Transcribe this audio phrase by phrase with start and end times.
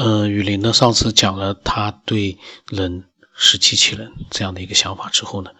[0.00, 2.38] 呃，雨林呢，上次讲了他对
[2.70, 3.04] 人
[3.34, 5.50] 是机器人这样的一个想法之后呢，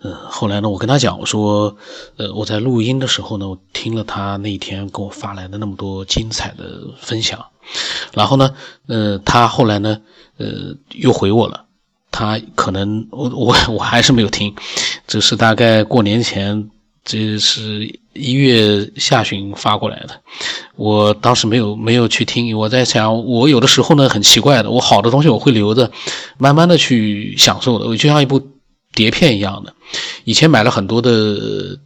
[0.00, 1.74] 呃，后来呢，我跟他讲，我说，
[2.18, 7.46] 呃，我在录音的时候呢，我听了他那天给我发来的那么多精彩的分享，
[8.12, 8.54] 然后呢，
[8.86, 10.02] 呃，他后来呢，
[10.36, 11.64] 呃，又回我了，
[12.10, 14.54] 他可能我我我还是没有听，
[15.06, 16.70] 这是大概过年前。
[17.08, 20.20] 这是一月下旬发过来的，
[20.74, 22.56] 我当时没有没有去听。
[22.56, 25.90] 我在想，我有的时候呢很奇怪的，我好的东西我会留着，
[26.38, 27.86] 慢慢的去享受的。
[27.86, 28.40] 我就像一部
[28.94, 29.74] 碟片一样的，
[30.24, 31.78] 以前买了很多的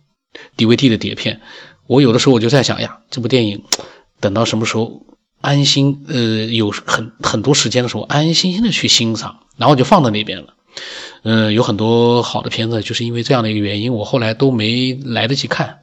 [0.57, 1.41] DVD 的碟片，
[1.87, 3.63] 我有的时候我就在想呀，这部电影
[4.21, 5.03] 等到什么时候
[5.41, 10.55] 安心呃有很很多时间的时候，安安心心的去欣赏，然后就放在那边了。
[11.23, 15.81] 嗯，有很多好的片子，就是因为这样的一个原因，我后来都没来得及看。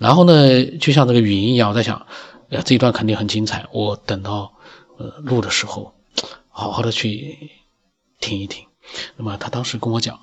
[0.00, 2.06] 然后呢，就像这个语音一样，我在想，
[2.48, 4.52] 呀，这一段肯定很精彩，我等到
[4.98, 5.94] 呃录的时候，
[6.50, 7.36] 好好的去
[8.20, 8.66] 听一听。
[9.16, 10.16] 那么他当时跟我讲，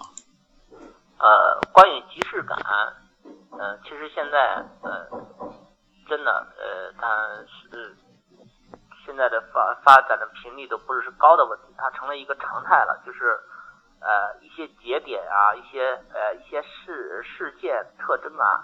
[1.17, 2.57] 呃，关于即视感，
[3.59, 5.07] 呃，其实现在呃，
[6.09, 7.07] 真的呃，它
[7.45, 7.95] 是
[9.05, 13.37] 现在的发发展的频率都不是高的问题，它成了一个常态了，就是。
[13.97, 15.81] 呃，一些节点啊，一些
[16.13, 18.61] 呃，一些事事件特征啊，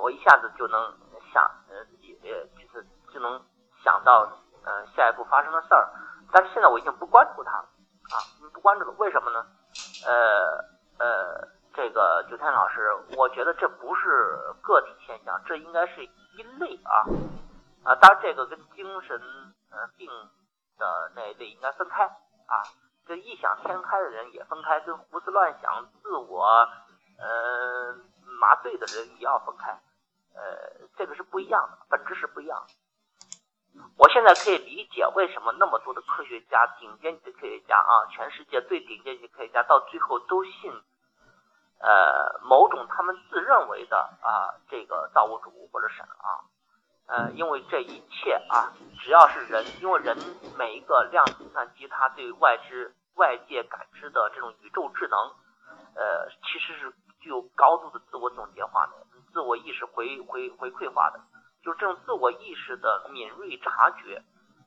[0.00, 0.94] 我一下子就能
[1.32, 3.40] 想，呃，也就是就能
[3.82, 4.30] 想到，
[4.64, 5.88] 呃，下一步发生的事儿。
[6.32, 7.68] 但是现在我已经不关注它了，
[8.12, 8.16] 啊，
[8.52, 8.94] 不关注了。
[8.98, 9.46] 为什么呢？
[10.06, 10.64] 呃
[10.98, 17.04] 呃，这个九天老师，我觉得这不是个体现象，这应该是一类啊
[17.84, 19.20] 啊，当然这个跟精神
[19.70, 20.08] 呃病
[20.78, 22.62] 的那一类应该分开啊。
[23.04, 26.44] 这异想天开的人也分开，跟胡思乱想、自我
[27.18, 27.94] 呃
[28.42, 29.70] 麻醉的人也要分开，
[30.34, 32.74] 呃，这个是不一样的，本质是不一样的。
[33.96, 40.72] 我现在可以理解为什么那么多的科学家、顶尖级的科学家啊，全世界最顶尖级科学家到最后都信
[41.78, 46.50] 呃某种他们自认为的啊这个造物主或者神啊。
[47.06, 50.16] 呃，因为这一切啊，只要是人，因为人
[50.56, 55.18] 每一个量子计算机，它对外知、外界感知的这种宇宙智能，
[55.94, 58.92] 呃，其实是具有高度的自我总结化的、
[59.32, 61.20] 自我意识回回回馈化的，
[61.64, 64.22] 就是这种自我意识的敏锐察觉。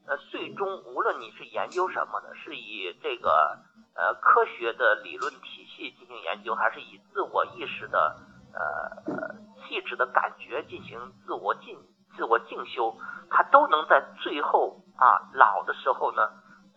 [0.07, 3.59] 呃，最终无论你是研究什么的，是以这个
[3.95, 8.15] 呃科学的理论体系进行研究，还是以自我意识的
[8.53, 11.77] 呃气质的感觉进行自我进。
[12.15, 12.95] 自我进修，
[13.29, 16.21] 它都能在最后啊老的时候呢，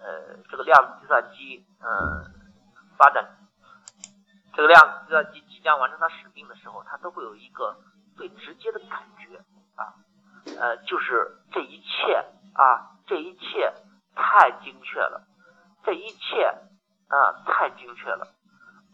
[0.01, 1.87] 呃，这个量子计算机嗯
[2.97, 3.25] 发展，
[4.53, 7.77] 这个量子计算机即将完成它使命的时候，它都会有一个
[8.17, 9.37] 最直接的感觉
[9.75, 9.91] 啊，
[10.57, 12.15] 呃，就是这一切
[12.55, 13.75] 啊，这一切
[14.15, 15.27] 太精确了，
[15.83, 16.45] 这一切
[17.09, 18.29] 啊太精确了，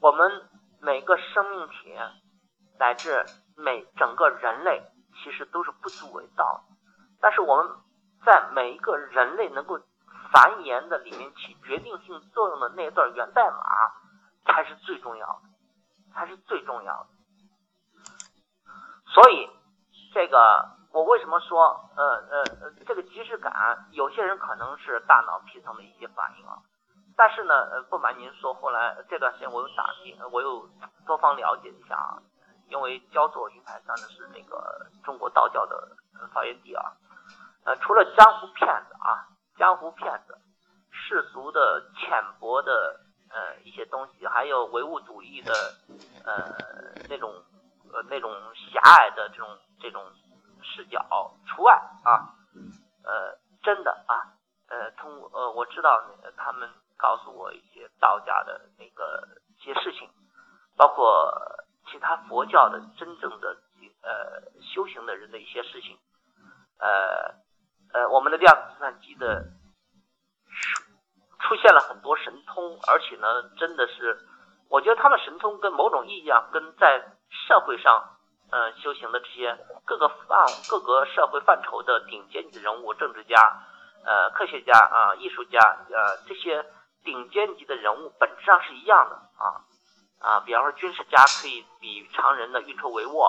[0.01, 0.49] 我们
[0.81, 1.95] 每个生命体
[2.79, 3.27] 乃至
[3.59, 4.83] 每整个人类。
[5.23, 6.65] 其实都是不足为道，
[7.21, 7.77] 但是我们
[8.27, 9.79] 在每一个人类能够
[10.33, 13.63] 繁衍的里面起决定性作用的那段源代码
[14.45, 15.43] 才是最重要的，
[16.15, 17.09] 才是最重要的。
[19.13, 19.51] 所以，
[20.13, 26.59] 这个我为什么说，呃呃呃，这个即视感，有些人可能是大脑皮层的一些反应啊，
[27.17, 30.69] 但是呢，呃，不瞒您说，后来这段时间我又打听，我又
[31.07, 32.23] 多方了解一下啊。
[32.69, 35.97] 因为焦作云台山呢是那个中国道教的
[36.33, 36.93] 发源地啊，
[37.65, 40.39] 呃，除了江湖骗子啊，江湖骗子，
[40.91, 43.03] 世俗的浅薄的
[43.34, 45.53] 呃一些东西，还有唯物主义的
[46.25, 46.55] 呃
[47.11, 47.34] 那种
[47.93, 48.33] 呃那种
[48.72, 50.03] 狭隘的这种这种
[50.62, 51.75] 视角除外
[52.05, 52.31] 啊，
[53.03, 54.33] 呃，真的啊，
[54.69, 56.00] 呃，通呃我知道
[56.37, 59.28] 他们告诉我一些道家的那个
[59.59, 60.09] 一些事情，
[60.77, 61.61] 包括。
[61.93, 63.56] 其他佛教的真正的
[64.01, 65.99] 呃修行的人的一些事情，
[66.78, 67.31] 呃
[67.93, 69.45] 呃，我们的量子计算机的
[71.45, 74.19] 出现了很多神通，而且呢，真的是，
[74.71, 77.05] 我觉得他们神通跟某种意义上跟在
[77.47, 78.17] 社会上
[78.51, 83.37] 呃修行的这些各个范各个社会范畴的顶尖级人物、政治家、
[84.05, 85.59] 呃科学家啊、艺术家
[85.91, 86.65] 呃这些
[87.05, 89.61] 顶尖级的人物本质上是一样的啊。
[90.21, 93.21] 啊，比方说军事家可以比常人的运筹帷幄，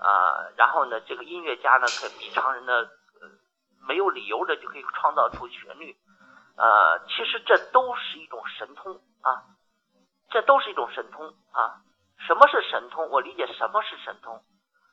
[0.00, 2.72] 啊，然后呢，这个音乐家呢可以比常人的
[3.20, 3.28] 呃
[3.86, 5.94] 没有理由的就可以创造出旋律，
[6.60, 9.44] 呃，其实这都是一种神通啊，
[10.28, 11.80] 这都是一种神通啊。
[12.18, 13.08] 什么是神通？
[13.08, 14.44] 我理解什么是神通？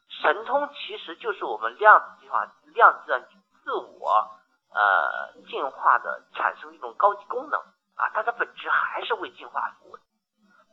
[0.07, 3.35] 神通其实就是我们量子计划、量子计算机
[3.65, 4.31] 自我
[4.73, 7.59] 呃进化的产生一种高级功能
[7.95, 9.97] 啊，它的本质还是为进化服务。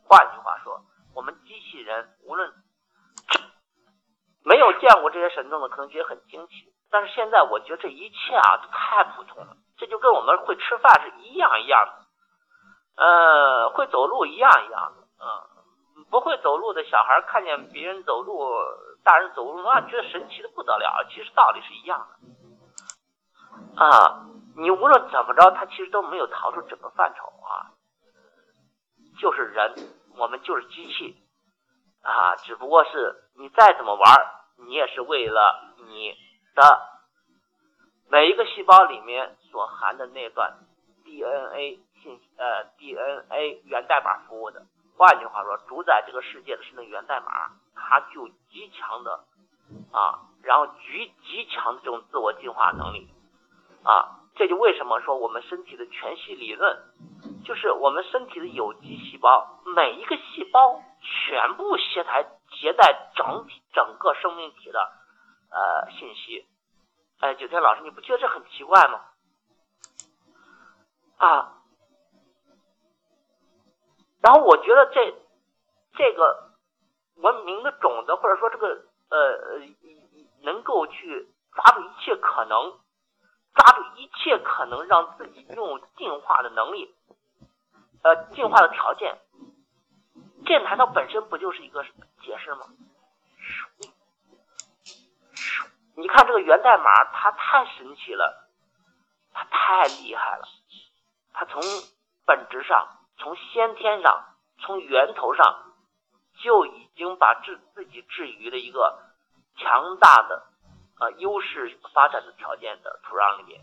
[0.07, 0.81] 换句话说，
[1.13, 2.53] 我们机器人无论
[4.45, 6.73] 没有见过这些神通的，可能觉得很惊奇。
[6.89, 15.25] 但是现在我觉得这一切啊都太普通了，这就跟我们会吃饭是一样一样的，呃，会走路一样一样的，嗯，
[16.09, 18.49] 不会走路的小孩看见别人走路，
[19.03, 21.05] 大人走路啊，觉得神奇的不得了。
[21.09, 22.07] 其实道理是一样
[23.77, 24.25] 的，啊，
[24.57, 27.71] 你无论怎么着，他其实都没有逃出整个范畴啊，
[29.19, 29.75] 就是人，
[30.17, 31.17] 我们就是机器，
[32.01, 34.03] 啊，只不过是你再怎么玩，
[34.65, 36.15] 你也是为了你。
[36.55, 36.63] 的
[38.09, 40.53] 每一个细胞里面所含的那段
[41.03, 44.65] DNA 信呃 DNA 源代码服务的，
[44.97, 49.23] 换句话说，主宰这个世界的是那源代码，它具有极强的
[49.91, 53.07] 啊，然后极极强的这种自我进化能力
[53.83, 56.77] 啊，这就为什么说我们身体的全息理论，
[57.43, 64.91] 就是我们身体的有机细胞每一个细胞全部携带携带整体整个生命体的。
[65.47, 66.45] 呃，信息，
[67.25, 69.01] 哎，九天老师，你不觉得这很奇怪吗？
[71.17, 71.57] 啊，
[74.21, 75.11] 然后我觉得这
[75.95, 76.51] 这个
[77.15, 79.59] 文明的种子，或者说这个呃呃，
[80.43, 82.77] 能够去抓住一切可能，
[83.55, 86.93] 抓住一切可能让自己拥有进化的能力，
[88.03, 89.17] 呃，进化的条件，
[90.45, 91.83] 这难道本身不就是一个
[92.21, 92.67] 解释吗？
[95.97, 98.49] 你看这个源代码，它太神奇了，
[99.33, 100.45] 它太厉害了，
[101.33, 101.61] 它从
[102.25, 102.87] 本质上、
[103.17, 104.25] 从先天上、
[104.59, 105.73] 从源头上
[106.43, 108.99] 就已经把自自己置于了一个
[109.55, 110.43] 强大的
[110.99, 113.61] 呃优势发展的条件的土壤里面。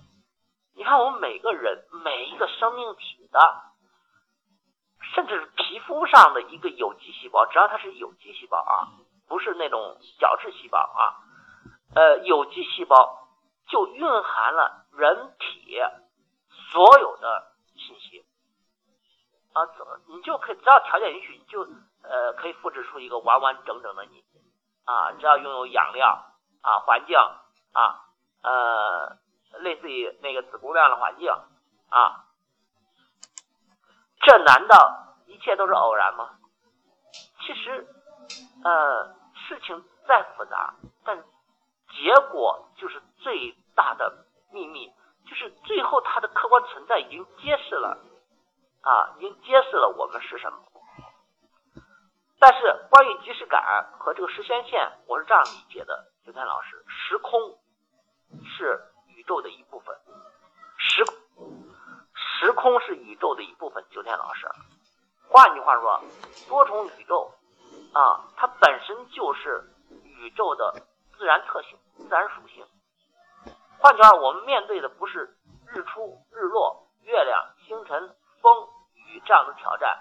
[0.75, 3.62] 你看我们每个人每一个生命体的，
[5.14, 8.88] 甚至是皮肤上的一个有机细胞，只要它是有机细胞啊，
[9.29, 11.29] 不是那种角质细胞啊。
[11.94, 13.28] 呃，有机细胞
[13.68, 15.78] 就蕴含了人体
[16.70, 18.24] 所有的信息
[19.52, 21.62] 啊，怎么你就可以只要条件允许，你就
[22.02, 24.24] 呃可以复制出一个完完整整的你
[24.86, 27.14] 啊，只要拥有养料啊、环境
[27.72, 28.06] 啊，
[28.42, 29.18] 呃，
[29.60, 31.30] 类似于那个子宫那样的环境
[31.90, 32.24] 啊，
[34.22, 36.38] 这难道一切都是偶然吗？
[37.40, 37.86] 其实
[38.64, 40.74] 呃，事情再复杂，
[41.04, 41.22] 但。
[41.92, 44.92] 结果就是最大的秘密，
[45.28, 47.98] 就是最后它的客观存在已经揭示了，
[48.80, 50.58] 啊，已经揭示了我们是什么。
[52.38, 57.56] 但是关于即视感和这个时间线，我是这样理解的，九天老师，时空
[58.44, 59.96] 是宇宙的一部分，
[60.76, 61.04] 时
[62.14, 64.48] 时空是宇宙的一部分，九天老师。
[65.28, 66.02] 换句话说，
[66.48, 67.32] 多重宇宙
[67.92, 69.62] 啊，它本身就是
[70.02, 70.74] 宇宙的
[71.22, 71.78] 自然特性。
[71.98, 72.66] 自然属性，
[73.78, 75.36] 换句话，我们面对的不是
[75.69, 79.96] 日出、日落、月亮、星辰、风雨这样的挑战，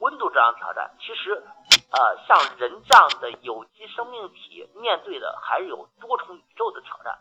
[0.00, 0.94] 温度这样的挑战。
[1.00, 1.42] 其实，
[1.90, 7.18] 呃，像人这样的有机生命体面对的还是有多重宇宙的挑战。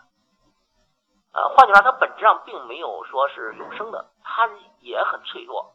[1.34, 4.50] 呃，换句话，它本质上并没有说是永生的，它
[4.82, 5.74] 也很脆弱。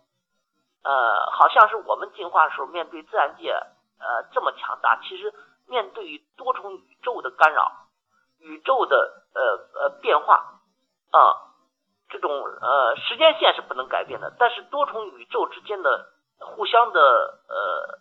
[0.84, 3.50] 呃，好像是我们进化的时候面对自然界，
[3.98, 5.32] 呃，这么强大，其实
[5.72, 7.88] 面对于多重宇宙的干扰。
[8.40, 10.60] 宇宙的呃呃变化
[11.12, 11.54] 啊，
[12.08, 17.00] 这种呃时间线是不能改变的，但是多重宇宙之间的互相的
[17.48, 18.00] 呃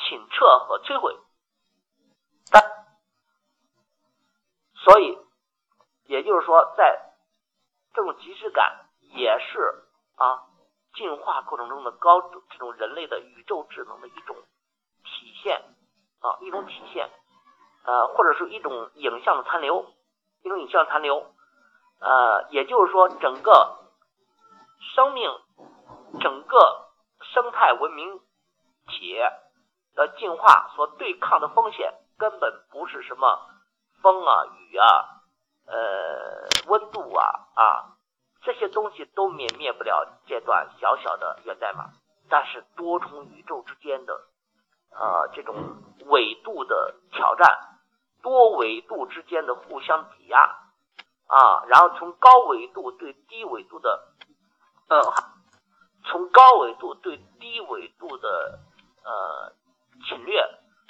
[0.00, 1.14] 侵撤和摧毁，
[2.50, 2.62] 但
[4.74, 5.18] 所以
[6.06, 7.12] 也就是说，在
[7.92, 9.84] 这种即视感也是
[10.16, 10.46] 啊
[10.94, 14.34] 进化过程中的高这种人类的宇宙智能的一种
[15.04, 15.62] 体现
[16.24, 17.10] 啊一种体现。
[17.86, 19.84] 呃，或者是一种影像的残留，
[20.42, 21.26] 一种影像残留，
[22.00, 23.90] 呃，也就是说，整个
[24.94, 25.30] 生命、
[26.18, 26.88] 整个
[27.20, 28.20] 生态文明
[28.86, 29.20] 体
[29.94, 33.50] 的进化所对抗的风险，根本不是什么
[34.00, 34.86] 风啊、雨啊、
[35.66, 37.96] 呃、温度啊啊
[38.44, 41.90] 这些东西都泯灭不了这段小小的源代码，
[42.30, 44.22] 但是多重宇宙之间的
[45.04, 45.54] 呃这种
[46.06, 47.70] 纬度的挑战。
[48.22, 50.40] 多维度之间的互相挤压
[51.26, 54.14] 啊，然后从高维度对低维度的，
[54.88, 54.98] 呃，
[56.06, 58.60] 从高维度对低维度的
[59.04, 59.52] 呃
[60.06, 60.42] 侵略，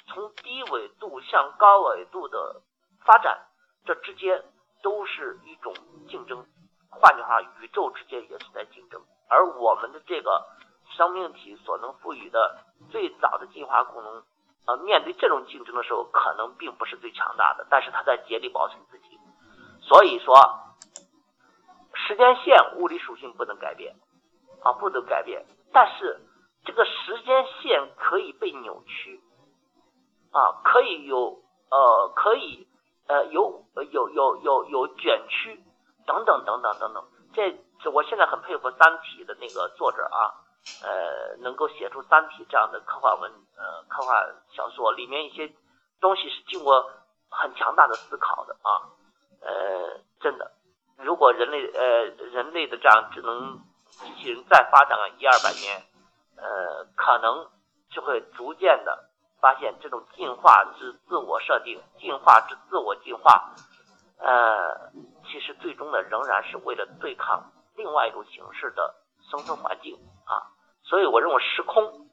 [0.07, 2.61] 从低纬度向高纬度的
[3.03, 3.37] 发展，
[3.83, 4.41] 这之间
[4.81, 5.73] 都是一种
[6.07, 6.45] 竞争
[6.89, 10.47] 换句话，宇宙之间也是在竞争，而我们的这个
[10.95, 12.57] 生命体所能赋予的
[12.89, 14.23] 最早的进化功能，
[14.65, 19.19] 呃，面对这种竞争的时候，可能并不是最强大的，但是它在竭力保存自己。
[19.81, 20.35] 所以说，
[21.93, 23.95] 时间线物理属性不能改变，
[24.63, 26.19] 啊，不能改变，但是
[26.63, 29.21] 这个时间线可以被扭曲，
[30.31, 32.67] 啊，可以有呃，可以
[33.07, 35.61] 呃，有有有有有卷曲。
[36.07, 37.49] 等等等等等等，这
[37.81, 40.37] 这我现在很佩服《三体》的那个作者啊，
[40.83, 45.53] 呃，能够写出《三体》这样的科幻文呃科幻小说，里面一些
[46.01, 46.89] 东西是经过
[47.29, 48.69] 很强大的思考的啊，
[49.41, 50.51] 呃，真的，
[50.97, 55.83] 如果人类呃人类的这样智能机器人再发展一二百年，
[56.37, 57.49] 呃，可能
[57.91, 63.53] 就会逐渐的发现这种进化之自我设定，进化之自我进化，
[64.19, 64.91] 呃。
[65.27, 68.95] 其实最终呢，仍然是为了对抗另外一种形式的
[69.29, 69.97] 生存环境，
[70.85, 72.09] 所以我认为时空，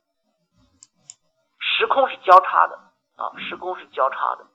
[1.58, 2.76] 时空是交叉的
[3.16, 4.46] 啊，时空是交叉的，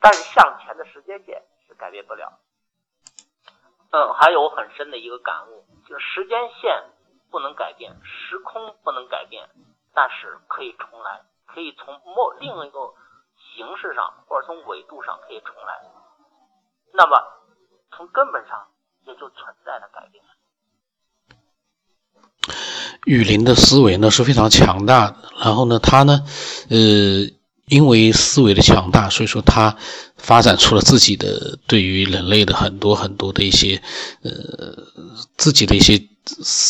[0.00, 2.38] 但是向前的时间线是改变不了。
[3.90, 6.84] 嗯，还有很深的一个感悟，就是时间线
[7.30, 9.48] 不能改变，时空不能改变，
[9.92, 12.94] 但是可以重来，可以从某另一个
[13.36, 15.82] 形式上或者从纬度上可以重来。
[16.92, 17.20] 那么，
[17.90, 18.68] 从根本上
[19.02, 20.24] 也就存在了改变。
[23.04, 26.22] 雨林的思维呢是非常强大的，然后呢，他呢，
[26.68, 26.78] 呃，
[27.66, 29.76] 因为思维的强大，所以说他
[30.16, 33.80] 发展出了自己的对于人类的很多很多的一些，
[34.22, 34.32] 呃，
[35.36, 35.96] 自己的一些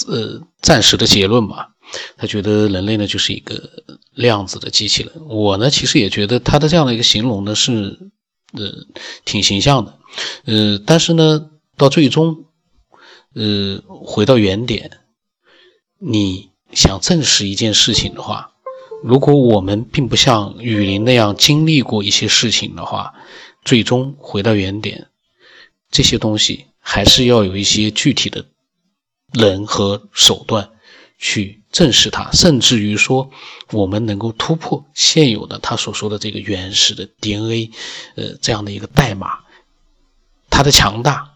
[0.09, 1.69] 呃暂时的结论吧。
[2.16, 3.62] 他觉得人类呢就是一个
[4.14, 5.12] 量子的机器人。
[5.28, 8.11] 我呢其实也觉得他的这样的一个形容呢是。
[8.57, 8.71] 呃，
[9.25, 9.99] 挺形象的，
[10.45, 11.45] 呃，但是呢，
[11.76, 12.45] 到最终，
[13.35, 15.00] 呃，回到原点，
[16.06, 18.52] 你想证实一件事情的话，
[19.02, 23.14] 如果我们并不像雨林那样经历过一些事情的话，
[23.64, 25.08] 最终回到原点，
[25.90, 28.44] 这些东西还是要有一些具体的
[29.32, 30.70] 人和手段
[31.18, 31.62] 去。
[31.75, 33.28] 证实它，甚至于说，
[33.73, 37.73] 我们能够突破现有的他所说的这个原始的 DNA，
[38.14, 39.40] 呃，这样的一个代码，
[40.50, 41.34] 它的强大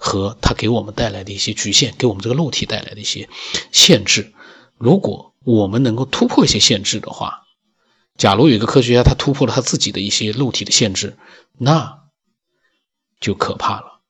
[0.00, 3.28] 和它给我们带来的一些局限，给我们这个肉体带来的一些
[3.70, 4.32] 限制。
[4.78, 7.42] 如果我们能够突破一些限制的话，
[8.16, 11.16] 假如有一个科学家他突破了他自己的一些肉体的限制，
[11.58, 12.00] 那
[13.20, 14.00] 就可怕了。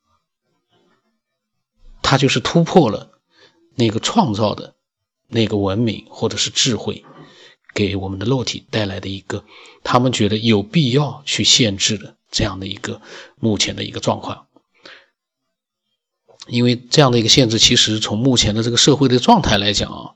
[2.01, 3.21] 他就是突破了
[3.75, 4.77] 那个创造的。
[5.33, 7.05] 那个文明或者是智慧，
[7.73, 9.45] 给我们的肉体带来的一个，
[9.85, 13.01] 他们觉得有必要去限制的这样的一个
[13.39, 14.49] 目前的一个状况，
[16.47, 20.15] 因为这样的一个限制，其实从目前的这个社会的状态来讲啊，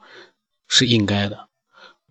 [0.69, 1.49] 是应该的。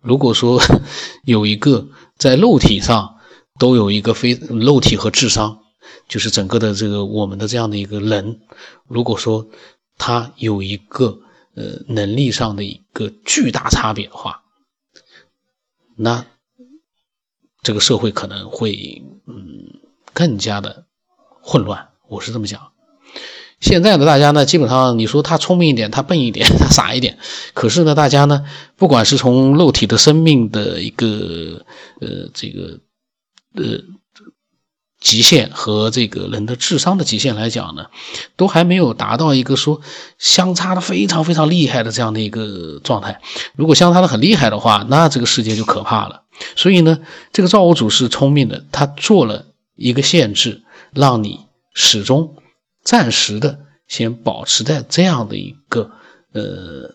[0.00, 0.60] 如果说
[1.24, 3.18] 有一个在肉体上
[3.58, 5.60] 都有一个非肉体和智商，
[6.08, 8.40] 就是整个的这个我们的这样的一个人，
[8.86, 9.46] 如果说
[9.98, 11.20] 他有一个。
[11.56, 14.42] 呃，能力上的一个巨大差别的话，
[15.94, 16.26] 那
[17.62, 19.78] 这个社会可能会嗯
[20.12, 20.86] 更加的
[21.40, 21.90] 混乱。
[22.08, 22.73] 我是这么讲。
[23.64, 27.16] 现在的大家呢，基本上你说他聪明一点，他笨一点， 他傻一点，
[27.54, 28.44] 可是呢，大家呢，
[28.76, 31.64] 不管是从肉体的生命的一个
[32.00, 32.80] 呃这个
[33.54, 33.80] 呃。
[35.00, 37.88] 极限和这个人的智商的极限来讲呢，
[38.36, 39.82] 都还没有达到一个说
[40.18, 43.20] 相差的非常非常厉害的这样的一个状态。
[43.54, 46.22] 如果相差的很厉害的话，那这个世界就可怕了。
[46.56, 47.00] 所以呢，
[47.34, 49.44] 这个造物主是聪明的，他做了
[49.76, 50.62] 一个限制，
[50.94, 51.40] 让你
[51.74, 52.36] 始终
[52.84, 55.90] 暂时的先保持在这样的一个
[56.32, 56.94] 呃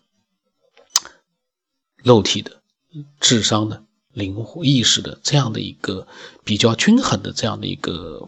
[2.01, 2.61] 肉体的
[3.19, 3.83] 智商的。
[4.11, 6.07] 灵活意识的这样的一个
[6.43, 8.27] 比较均衡的这样的一个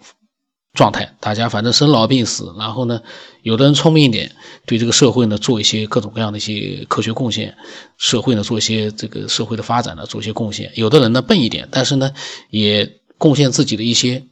[0.74, 3.02] 状态，大家反正生老病死，然后呢，
[3.42, 4.36] 有的人聪明一点，
[4.68, 7.58] 对这个社会呢做一些各种各样的一些科学贡献，
[7.98, 12.14] 社会呢做一些这个社会的发展呢做一些贡献；有的人呢笨一点，但是呢
[12.52, 14.28] 也贡献自己的一些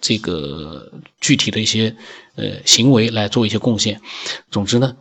[0.00, 1.96] 这个具体的一些
[2.36, 4.00] 呃行为来做一些贡献。
[4.50, 4.96] 总之呢，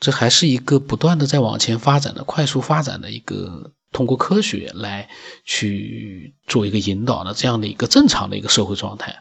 [0.00, 3.72] 这还是一个不断的在往前发展的快速发展的一个。
[3.90, 5.08] 通过科学来
[5.46, 9.16] 去做一个引导的这样的一个正常的一个社会状态，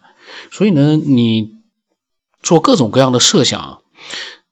[0.51, 1.51] 所以呢，你
[2.43, 3.81] 做各种各样的设想，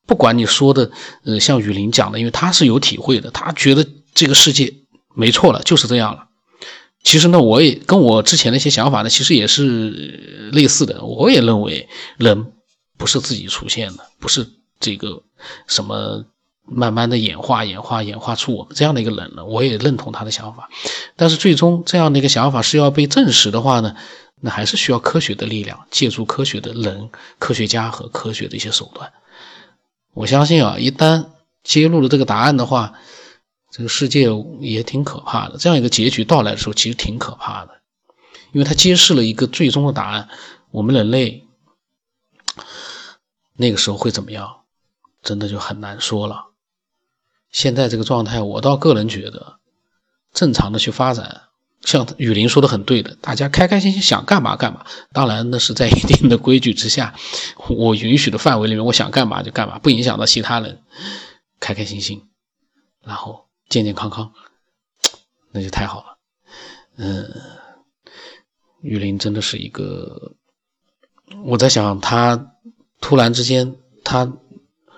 [0.07, 0.89] 不管你说的，
[1.25, 4.73] 呃，像雨林讲的，因为他是有体会的，他觉得这个世界
[5.13, 6.24] 没错了，就是这样了。
[7.05, 11.05] 其实呢，我也跟我之前的一些想法呢，其实也是类似的。
[11.05, 12.51] 我也认为人
[12.97, 15.21] 不是自己出现的，不是这个
[15.67, 16.25] 什么
[16.65, 19.45] 慢慢的演化、演化、演化出我们这样的一个人了。
[19.45, 20.67] 我也认同他的想法，
[21.15, 23.95] 但是最终这样的一个想法是要被证实的话呢，
[24.41, 29.13] 那还是需要科学的力量，借助科学的人、科学家和科学的一些手段。
[30.15, 31.27] 我相信啊，一旦
[31.63, 32.93] 揭露了这个答案的话，
[33.75, 34.29] 这个世界
[34.61, 35.57] 也挺可怕的。
[35.57, 37.81] 这样一个结局到来的时候，其实挺可怕的，
[38.53, 40.29] 因为它揭示了一个最终的答案。
[40.71, 41.45] 我们人类
[43.57, 44.61] 那个时候会怎么样，
[45.21, 46.53] 真的就很难说了。
[47.51, 49.59] 现在这个状态，我倒个人觉得，
[50.31, 51.41] 正常的去发展。
[51.81, 54.85] 像雨林说的很对的，大家开开心心想干嘛干嘛。
[55.11, 57.13] 当然，那是在一定的规矩之下，
[57.67, 60.81] 我允许的范围里面，我想干嘛就干嘛，不影响到其他人，
[61.59, 62.29] 开开心心，
[63.03, 63.44] 然后
[63.75, 64.31] 健健康康，
[65.51, 66.17] 那就太好了。
[66.95, 67.29] 嗯，
[68.79, 70.31] 玉林真的是一个，
[71.43, 72.53] 我在想他
[73.01, 74.31] 突然之间他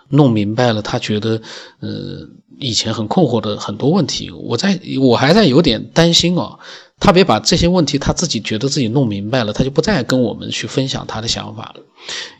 [0.09, 1.41] 弄明白了，他觉得，
[1.79, 2.27] 呃。
[2.59, 6.57] 以前很困惑的很多问题，我在我还在有点担心哦，
[6.99, 11.83] 他别把这些问题他自己觉得自己弄明白了，他就不再跟我们去分享他的想法了，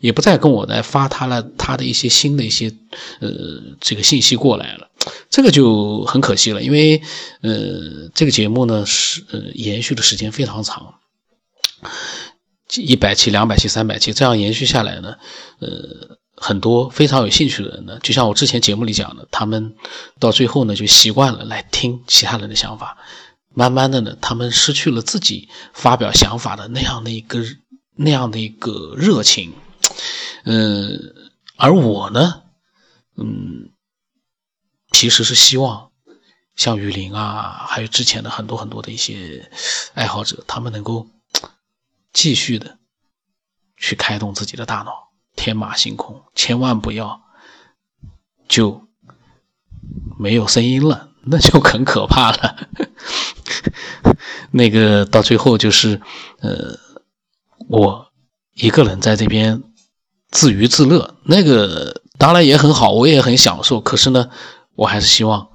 [0.02, 2.74] 也不再跟我来发他了他的一些新的一些
[3.20, 3.30] 呃
[3.80, 4.90] 这个信息过来了，
[5.30, 7.00] 这个就很可惜了，因为
[7.42, 10.96] 呃这个节目呢是呃延续的时间非常长，
[12.76, 15.18] 一百期、两百期、三百期这样延续下来呢，
[15.60, 16.18] 呃。
[16.40, 19.76] 很多非常有兴趣的人呢，就像我之前节目里讲的，他们
[20.20, 22.98] 到最后呢就习惯了来听其他人的想法，
[23.50, 27.44] 慢慢的呢，他们失去了自己发表想法的那样的一个
[27.96, 29.52] 那样的一个热情，
[30.46, 31.16] 嗯，
[31.56, 32.44] 而我呢，
[33.16, 33.72] 嗯，
[34.92, 35.90] 其实是希望
[36.56, 39.50] 像雨林啊，还有之前的很多很多的一些
[39.96, 41.08] 爱好者，他们能够
[42.14, 42.78] 继续的
[43.76, 45.08] 去开动自己的大脑。
[45.48, 47.22] 天马行空，千万不要
[48.50, 48.86] 就
[50.20, 52.68] 没有声音了， 那就很可怕了。
[54.52, 56.02] 那个到最后就是，
[56.42, 56.78] 呃，
[57.70, 58.12] 我
[58.56, 59.64] 一个人在这边
[60.32, 63.80] 自娱自乐，那个当然也很好，我也很享受。
[63.80, 64.30] 可是呢，
[64.76, 65.48] 我还是希望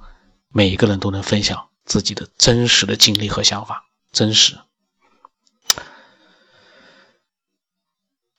[0.49, 4.57] 每一个人都能分享自己的真实的经历和想法，真实。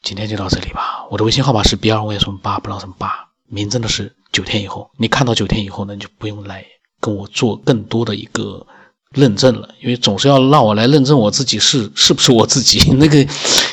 [0.04, 1.06] 今天就到这里吧。
[1.10, 3.10] 我的微信号码是 B 二五什么八，不知道什么八，
[3.48, 4.90] 名字呢是九天以后。
[4.98, 6.62] 你看到九天以后呢，你就不用来
[7.00, 8.66] 跟我做更多的一个
[9.12, 12.90] 认证了，因为总是要让我来认证我自己是是不是我自己。
[13.00, 13.26] 那个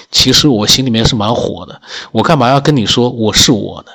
[0.10, 1.82] 其实我心里面是蛮火的，
[2.14, 3.92] 我干嘛要跟你说我是我呢？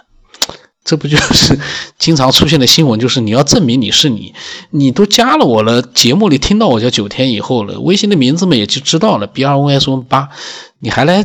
[0.84, 1.58] 这不就是
[1.98, 3.00] 经常出现的新闻？
[3.00, 4.34] 就是你要证明你是你，
[4.70, 10.28] 你都加了我了，节目里听到我叫九天以后了，微信的名字嘛也就知道了，B 二 O S 八，
[10.78, 11.24] 你还来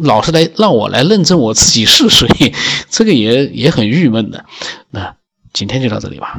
[0.00, 2.26] 老是来让我来认证我自己是谁，
[2.90, 4.44] 这个也也很郁闷的。
[4.90, 5.14] 那
[5.52, 6.38] 今天就到这里吧。